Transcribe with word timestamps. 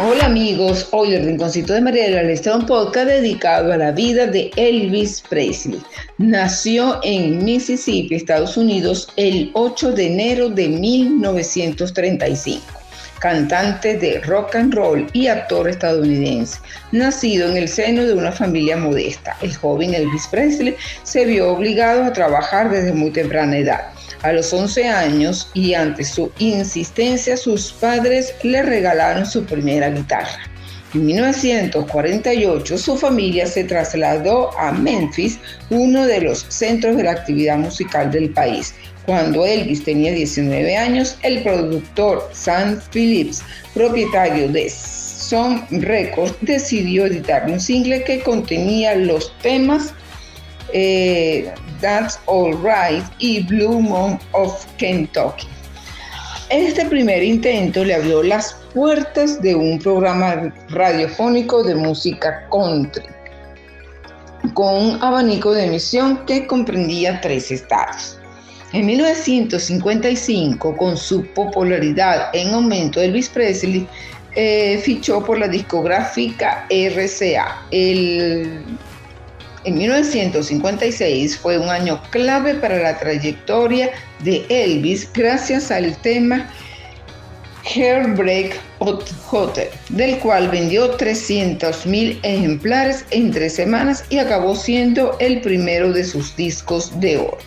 Hola 0.00 0.26
amigos, 0.26 0.86
hoy 0.92 1.12
el 1.14 1.24
Rinconcito 1.26 1.72
de 1.72 1.80
Mariela 1.80 2.22
les 2.22 2.40
trae 2.40 2.54
un 2.54 2.66
podcast 2.66 3.08
dedicado 3.08 3.72
a 3.72 3.76
la 3.76 3.90
vida 3.90 4.28
de 4.28 4.52
Elvis 4.54 5.20
Presley. 5.28 5.82
Nació 6.18 7.00
en 7.02 7.44
Mississippi, 7.44 8.14
Estados 8.14 8.56
Unidos, 8.56 9.08
el 9.16 9.50
8 9.54 9.90
de 9.90 10.06
enero 10.06 10.50
de 10.50 10.68
1935 10.68 12.62
cantante 13.18 13.98
de 13.98 14.20
rock 14.20 14.54
and 14.54 14.72
roll 14.72 15.04
y 15.12 15.26
actor 15.26 15.68
estadounidense. 15.68 16.60
Nacido 16.92 17.50
en 17.50 17.56
el 17.56 17.68
seno 17.68 18.04
de 18.04 18.14
una 18.14 18.30
familia 18.30 18.76
modesta, 18.76 19.36
el 19.42 19.56
joven 19.56 19.94
Elvis 19.94 20.28
Presley 20.28 20.76
se 21.02 21.24
vio 21.24 21.52
obligado 21.52 22.04
a 22.04 22.12
trabajar 22.12 22.70
desde 22.70 22.92
muy 22.92 23.10
temprana 23.10 23.58
edad. 23.58 23.97
A 24.22 24.32
los 24.32 24.52
11 24.52 24.88
años 24.88 25.48
y 25.54 25.74
ante 25.74 26.04
su 26.04 26.32
insistencia, 26.38 27.36
sus 27.36 27.72
padres 27.72 28.34
le 28.42 28.62
regalaron 28.62 29.24
su 29.24 29.44
primera 29.44 29.90
guitarra. 29.90 30.38
En 30.94 31.04
1948 31.04 32.78
su 32.78 32.96
familia 32.96 33.46
se 33.46 33.64
trasladó 33.64 34.58
a 34.58 34.72
Memphis, 34.72 35.38
uno 35.70 36.06
de 36.06 36.22
los 36.22 36.46
centros 36.48 36.96
de 36.96 37.04
la 37.04 37.12
actividad 37.12 37.58
musical 37.58 38.10
del 38.10 38.30
país. 38.30 38.74
Cuando 39.04 39.44
Elvis 39.44 39.84
tenía 39.84 40.12
19 40.12 40.76
años, 40.76 41.16
el 41.22 41.42
productor 41.42 42.28
Sam 42.32 42.80
Phillips, 42.92 43.42
propietario 43.74 44.48
de 44.48 44.68
Sun 44.68 45.62
Records, 45.70 46.34
decidió 46.40 47.06
editar 47.06 47.48
un 47.50 47.60
single 47.60 48.02
que 48.04 48.20
contenía 48.20 48.94
los 48.94 49.32
temas 49.40 49.92
eh, 50.72 51.50
That's 51.80 52.18
All 52.26 52.56
Right 52.62 53.04
y 53.18 53.42
Blue 53.44 53.80
Moon 53.80 54.18
of 54.32 54.66
Kentucky. 54.76 55.46
Este 56.50 56.86
primer 56.86 57.22
intento 57.22 57.84
le 57.84 57.94
abrió 57.94 58.22
las 58.22 58.54
puertas 58.72 59.42
de 59.42 59.54
un 59.54 59.78
programa 59.78 60.52
radiofónico 60.70 61.62
de 61.62 61.74
música 61.74 62.48
country, 62.50 63.04
con 64.54 64.74
un 64.74 65.02
abanico 65.02 65.52
de 65.52 65.66
emisión 65.66 66.24
que 66.24 66.46
comprendía 66.46 67.20
tres 67.20 67.50
estados. 67.50 68.18
En 68.72 68.86
1955, 68.86 70.76
con 70.76 70.96
su 70.96 71.24
popularidad 71.26 72.30
en 72.34 72.54
aumento, 72.54 73.00
Elvis 73.00 73.28
Presley 73.28 73.86
eh, 74.34 74.78
fichó 74.84 75.24
por 75.24 75.38
la 75.38 75.48
discográfica 75.48 76.66
RCA. 76.70 77.66
El 77.70 78.62
en 79.64 79.78
1956 79.78 81.36
fue 81.38 81.58
un 81.58 81.68
año 81.68 82.00
clave 82.10 82.54
para 82.54 82.78
la 82.78 82.98
trayectoria 82.98 83.90
de 84.20 84.44
Elvis 84.48 85.08
gracias 85.12 85.70
al 85.70 85.96
tema 85.98 86.48
Heartbreak 87.64 88.58
Hotel, 88.78 89.68
del 89.90 90.18
cual 90.18 90.48
vendió 90.48 90.96
300.000 90.96 92.18
ejemplares 92.22 93.04
en 93.10 93.30
tres 93.30 93.54
semanas 93.54 94.04
y 94.08 94.18
acabó 94.18 94.54
siendo 94.54 95.16
el 95.18 95.40
primero 95.40 95.92
de 95.92 96.04
sus 96.04 96.34
discos 96.36 96.98
de 97.00 97.18
oro. 97.18 97.38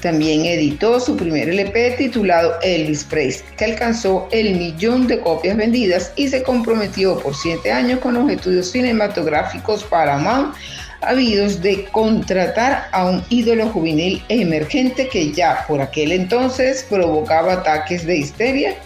También 0.00 0.44
editó 0.44 1.00
su 1.00 1.16
primer 1.16 1.48
LP 1.48 1.96
titulado 1.98 2.54
Elvis 2.62 3.02
Presley, 3.04 3.44
que 3.56 3.64
alcanzó 3.64 4.28
el 4.30 4.54
millón 4.54 5.08
de 5.08 5.20
copias 5.20 5.56
vendidas 5.56 6.12
y 6.14 6.28
se 6.28 6.42
comprometió 6.44 7.18
por 7.18 7.34
siete 7.34 7.72
años 7.72 7.98
con 7.98 8.14
los 8.14 8.30
estudios 8.30 8.70
cinematográficos 8.70 9.82
Paramount 9.84 10.54
habidos 11.00 11.60
de 11.62 11.84
contratar 11.86 12.88
a 12.92 13.06
un 13.06 13.24
ídolo 13.30 13.68
juvenil 13.68 14.22
emergente 14.28 15.08
que 15.08 15.32
ya 15.32 15.64
por 15.66 15.80
aquel 15.80 16.12
entonces 16.12 16.84
provocaba 16.88 17.54
ataques 17.54 18.04
de 18.04 18.16
histeria 18.18 18.76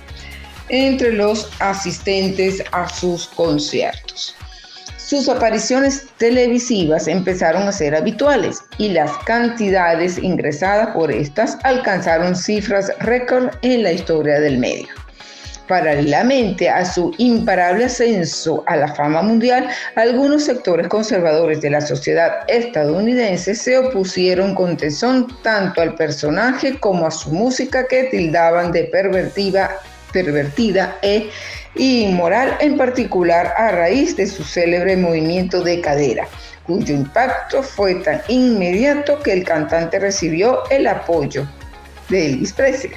entre 0.68 1.12
los 1.12 1.50
asistentes 1.60 2.62
a 2.72 2.88
sus 2.88 3.28
conciertos. 3.28 4.34
Sus 4.96 5.28
apariciones 5.28 6.06
televisivas 6.16 7.06
empezaron 7.06 7.68
a 7.68 7.72
ser 7.72 7.94
habituales 7.94 8.60
y 8.78 8.88
las 8.88 9.12
cantidades 9.26 10.16
ingresadas 10.16 10.94
por 10.94 11.12
estas 11.12 11.58
alcanzaron 11.64 12.34
cifras 12.34 12.90
récord 13.00 13.50
en 13.60 13.82
la 13.82 13.92
historia 13.92 14.40
del 14.40 14.56
medio. 14.56 15.01
Paralelamente 15.68 16.68
a 16.68 16.84
su 16.84 17.14
imparable 17.18 17.84
ascenso 17.84 18.64
a 18.66 18.76
la 18.76 18.94
fama 18.94 19.22
mundial, 19.22 19.68
algunos 19.94 20.44
sectores 20.44 20.88
conservadores 20.88 21.60
de 21.60 21.70
la 21.70 21.80
sociedad 21.80 22.40
estadounidense 22.48 23.54
se 23.54 23.78
opusieron 23.78 24.54
con 24.54 24.76
tesón 24.76 25.28
tanto 25.42 25.80
al 25.80 25.94
personaje 25.94 26.78
como 26.78 27.06
a 27.06 27.10
su 27.10 27.30
música 27.30 27.86
que 27.86 28.04
tildaban 28.04 28.72
de 28.72 28.84
pervertida 28.84 29.78
e 31.02 31.30
inmoral, 31.76 32.56
en 32.60 32.76
particular 32.76 33.54
a 33.56 33.70
raíz 33.70 34.16
de 34.16 34.26
su 34.26 34.44
célebre 34.44 34.96
movimiento 34.96 35.62
de 35.62 35.80
cadera 35.80 36.26
cuyo 36.66 36.94
impacto 36.94 37.62
fue 37.62 37.96
tan 37.96 38.20
inmediato 38.28 39.18
que 39.20 39.32
el 39.32 39.44
cantante 39.44 39.98
recibió 39.98 40.62
el 40.70 40.86
apoyo 40.86 41.46
de 42.08 42.26
Elvis 42.26 42.52
Presley. 42.52 42.92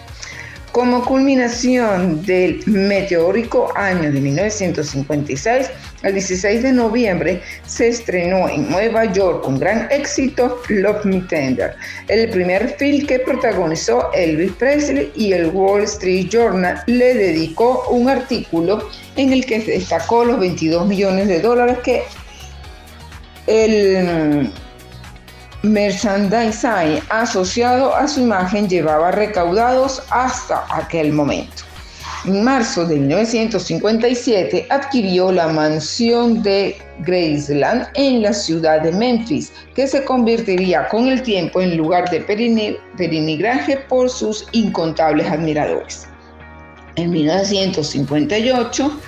Como 0.75 1.05
culminación 1.05 2.21
del 2.25 2.61
meteórico 2.65 3.71
año 3.77 4.11
de 4.11 4.19
1956, 4.19 5.69
el 6.03 6.13
16 6.15 6.63
de 6.63 6.73
noviembre 6.73 7.41
se 7.65 7.87
estrenó 7.87 8.49
en 8.49 8.69
Nueva 8.69 9.05
York 9.05 9.45
con 9.45 9.57
gran 9.57 9.87
éxito 9.89 10.61
Love 10.67 11.05
Me 11.05 11.21
Tender, 11.21 11.77
el 12.09 12.29
primer 12.29 12.75
film 12.77 13.07
que 13.07 13.19
protagonizó 13.19 14.11
Elvis 14.11 14.51
Presley 14.51 15.13
y 15.15 15.31
el 15.31 15.45
Wall 15.45 15.83
Street 15.83 16.27
Journal 16.27 16.83
le 16.87 17.13
dedicó 17.13 17.87
un 17.89 18.09
artículo 18.09 18.89
en 19.15 19.31
el 19.31 19.45
que 19.45 19.59
destacó 19.59 20.25
los 20.25 20.37
22 20.41 20.87
millones 20.87 21.29
de 21.29 21.39
dólares 21.39 21.77
que 21.85 22.03
el 23.47 24.51
merchandising 25.65 27.01
asociado 27.09 27.95
a 27.95 28.07
su 28.07 28.21
imagen 28.21 28.69
llevaba 28.69 29.11
recaudados 29.11 30.01
hasta 30.09 30.65
aquel 30.69 31.11
momento. 31.11 31.63
En 32.25 32.43
marzo 32.43 32.87
de 32.87 32.95
1957 32.95 34.65
adquirió 34.71 35.31
la 35.31 35.47
mansión 35.47 36.41
de 36.41 36.75
Graceland 36.99 37.87
en 37.93 38.23
la 38.23 38.33
ciudad 38.33 38.81
de 38.81 38.91
Memphis, 38.91 39.51
que 39.75 39.87
se 39.87 40.03
convertiría 40.03 40.87
con 40.87 41.07
el 41.07 41.21
tiempo 41.21 41.61
en 41.61 41.77
lugar 41.77 42.09
de 42.09 42.21
perinigraje 42.21 43.77
por 43.89 44.09
sus 44.09 44.47
incontables 44.53 45.27
admiradores. 45.29 46.07
En 46.95 47.11
1958 47.11 48.99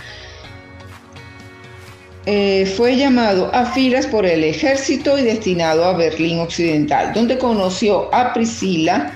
eh, 2.30 2.66
fue 2.76 2.98
llamado 2.98 3.50
a 3.56 3.68
filas 3.68 4.06
por 4.06 4.26
el 4.26 4.44
ejército 4.44 5.18
y 5.18 5.22
destinado 5.22 5.86
a 5.86 5.94
Berlín 5.94 6.40
Occidental, 6.40 7.14
donde 7.14 7.38
conoció 7.38 8.14
a 8.14 8.34
Priscila, 8.34 9.14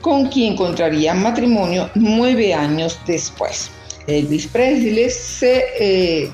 con 0.00 0.28
quien 0.28 0.56
contraría 0.56 1.12
matrimonio 1.12 1.90
nueve 1.94 2.54
años 2.54 2.98
después. 3.06 3.70
Elvis 4.06 4.46
Presley 4.46 5.10
se 5.10 5.62
eh, 5.78 6.30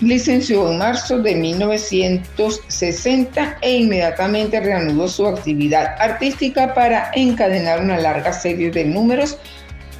licenció 0.00 0.70
en 0.70 0.78
marzo 0.78 1.18
de 1.18 1.34
1960 1.34 3.58
e 3.60 3.80
inmediatamente 3.80 4.60
reanudó 4.60 5.08
su 5.08 5.26
actividad 5.26 5.94
artística 5.98 6.72
para 6.72 7.10
encadenar 7.14 7.82
una 7.82 7.98
larga 7.98 8.32
serie 8.32 8.70
de 8.70 8.86
números, 8.86 9.36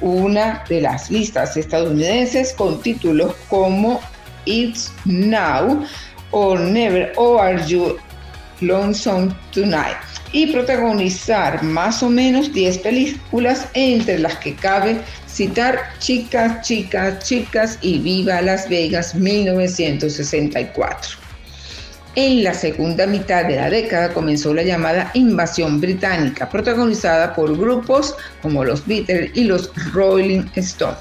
una 0.01 0.63
de 0.67 0.81
las 0.81 1.11
listas 1.11 1.55
estadounidenses 1.55 2.53
con 2.53 2.81
títulos 2.81 3.35
como 3.47 4.01
It's 4.45 4.91
Now 5.05 5.85
or 6.31 6.59
Never 6.59 7.11
or 7.17 7.41
Are 7.41 7.67
You 7.67 7.97
Lonesome 8.61 9.35
Tonight 9.51 9.97
y 10.33 10.47
protagonizar 10.47 11.61
más 11.63 12.01
o 12.03 12.09
menos 12.09 12.53
10 12.53 12.79
películas 12.79 13.67
entre 13.73 14.19
las 14.19 14.35
que 14.37 14.55
cabe 14.55 14.97
citar 15.27 15.79
Chicas, 15.99 16.65
Chicas, 16.65 17.25
Chicas 17.25 17.77
y 17.81 17.99
Viva 17.99 18.41
Las 18.41 18.69
Vegas 18.69 19.13
1964. 19.15 21.19
En 22.15 22.43
la 22.43 22.53
segunda 22.53 23.07
mitad 23.07 23.45
de 23.45 23.55
la 23.55 23.69
década 23.69 24.13
comenzó 24.13 24.53
la 24.53 24.63
llamada 24.63 25.11
invasión 25.13 25.79
británica, 25.79 26.49
protagonizada 26.49 27.33
por 27.33 27.57
grupos 27.57 28.15
como 28.41 28.65
los 28.65 28.85
Beatles 28.85 29.31
y 29.33 29.45
los 29.45 29.71
Rolling 29.93 30.43
Stones. 30.55 30.97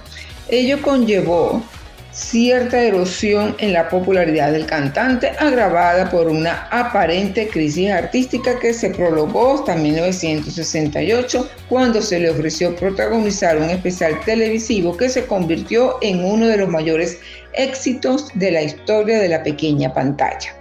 Ello 0.49 0.81
conllevó 0.83 1.65
cierta 2.13 2.83
erosión 2.83 3.55
en 3.59 3.73
la 3.73 3.89
popularidad 3.89 4.53
del 4.53 4.67
cantante, 4.67 5.31
agravada 5.39 6.11
por 6.11 6.29
una 6.29 6.67
aparente 6.71 7.49
crisis 7.49 7.91
artística 7.91 8.59
que 8.59 8.75
se 8.75 8.91
prolongó 8.91 9.55
hasta 9.55 9.77
1968, 9.77 11.49
cuando 11.69 12.03
se 12.03 12.19
le 12.19 12.31
ofreció 12.31 12.75
protagonizar 12.75 13.59
un 13.59 13.71
especial 13.71 14.19
televisivo 14.25 14.97
que 14.97 15.09
se 15.09 15.25
convirtió 15.27 15.99
en 16.03 16.25
uno 16.25 16.47
de 16.47 16.57
los 16.57 16.69
mayores 16.69 17.19
éxitos 17.53 18.29
de 18.35 18.51
la 18.51 18.63
historia 18.63 19.19
de 19.21 19.29
la 19.29 19.43
pequeña 19.43 19.93
pantalla. 19.93 20.57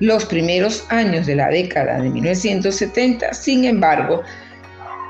Los 0.00 0.26
primeros 0.26 0.84
años 0.90 1.26
de 1.26 1.36
la 1.36 1.48
década 1.48 1.98
de 2.02 2.10
1970, 2.10 3.32
sin 3.32 3.64
embargo, 3.64 4.22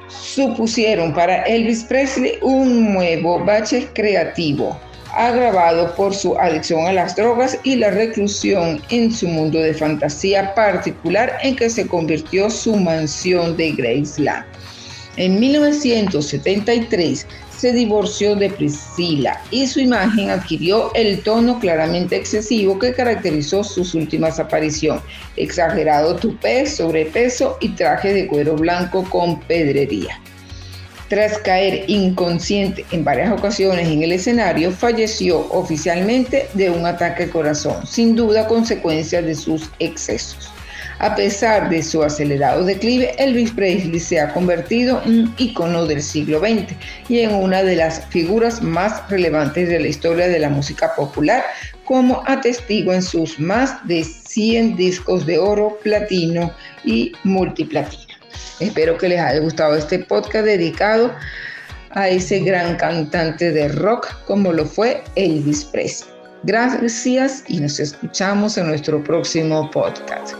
supusieron 0.08 1.12
para 1.12 1.42
Elvis 1.42 1.82
Presley 1.84 2.38
un 2.40 2.92
nuevo 2.92 3.44
bache 3.44 3.88
creativo 3.94 4.78
agravado 5.16 5.94
por 5.94 6.14
su 6.14 6.38
adicción 6.38 6.86
a 6.86 6.92
las 6.92 7.16
drogas 7.16 7.58
y 7.64 7.76
la 7.76 7.90
reclusión 7.90 8.82
en 8.90 9.12
su 9.12 9.26
mundo 9.26 9.58
de 9.58 9.74
fantasía 9.74 10.54
particular 10.54 11.38
en 11.42 11.56
que 11.56 11.70
se 11.70 11.86
convirtió 11.86 12.50
su 12.50 12.76
mansión 12.76 13.56
de 13.56 13.72
Graceland. 13.72 14.44
En 15.16 15.40
1973 15.40 17.26
se 17.56 17.72
divorció 17.72 18.36
de 18.36 18.50
Priscila 18.50 19.40
y 19.50 19.66
su 19.66 19.80
imagen 19.80 20.30
adquirió 20.30 20.92
el 20.94 21.22
tono 21.22 21.58
claramente 21.58 22.16
excesivo 22.16 22.78
que 22.78 22.92
caracterizó 22.92 23.64
sus 23.64 23.94
últimas 23.94 24.38
apariciones. 24.38 25.02
Exagerado 25.36 26.16
tupé, 26.16 26.66
sobrepeso 26.66 27.56
y 27.60 27.70
traje 27.70 28.12
de 28.12 28.26
cuero 28.26 28.56
blanco 28.56 29.04
con 29.08 29.40
pedrería. 29.40 30.20
Tras 31.08 31.38
caer 31.38 31.84
inconsciente 31.86 32.84
en 32.90 33.04
varias 33.04 33.30
ocasiones 33.30 33.86
en 33.86 34.02
el 34.02 34.10
escenario, 34.10 34.72
falleció 34.72 35.38
oficialmente 35.52 36.48
de 36.54 36.68
un 36.68 36.84
ataque 36.84 37.24
al 37.24 37.30
corazón, 37.30 37.86
sin 37.86 38.16
duda 38.16 38.48
consecuencia 38.48 39.22
de 39.22 39.36
sus 39.36 39.70
excesos. 39.78 40.50
A 40.98 41.14
pesar 41.14 41.68
de 41.68 41.82
su 41.82 42.02
acelerado 42.02 42.64
declive, 42.64 43.14
Elvis 43.18 43.52
Presley 43.52 44.00
se 44.00 44.18
ha 44.18 44.32
convertido 44.32 45.02
en 45.04 45.20
un 45.20 45.34
icono 45.36 45.84
del 45.84 46.02
siglo 46.02 46.40
XX 46.40 46.74
y 47.08 47.20
en 47.20 47.34
una 47.34 47.62
de 47.62 47.76
las 47.76 48.04
figuras 48.06 48.62
más 48.62 49.08
relevantes 49.10 49.68
de 49.68 49.78
la 49.78 49.88
historia 49.88 50.26
de 50.26 50.38
la 50.38 50.48
música 50.48 50.94
popular, 50.96 51.44
como 51.84 52.24
atestigo 52.26 52.92
en 52.92 53.02
sus 53.02 53.38
más 53.38 53.86
de 53.86 54.02
100 54.02 54.74
discos 54.74 55.26
de 55.26 55.38
oro, 55.38 55.78
platino 55.82 56.52
y 56.82 57.12
multiplatino. 57.24 58.05
Espero 58.60 58.96
que 58.96 59.08
les 59.08 59.20
haya 59.20 59.40
gustado 59.40 59.76
este 59.76 59.98
podcast 59.98 60.46
dedicado 60.46 61.14
a 61.90 62.08
ese 62.08 62.40
gran 62.40 62.76
cantante 62.76 63.52
de 63.52 63.68
rock 63.68 64.08
como 64.26 64.52
lo 64.52 64.64
fue 64.64 65.02
Elvis 65.14 65.64
Presley. 65.64 66.10
Gracias 66.42 67.44
y 67.48 67.58
nos 67.60 67.80
escuchamos 67.80 68.56
en 68.56 68.68
nuestro 68.68 69.02
próximo 69.02 69.70
podcast. 69.70 70.34